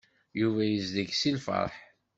Yuba 0.39 0.61
yezleq 0.65 1.11
seg 1.15 1.33
lfeṛḥ. 1.39 1.73